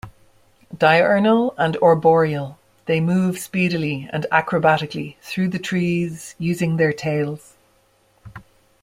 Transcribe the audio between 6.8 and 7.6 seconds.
tails.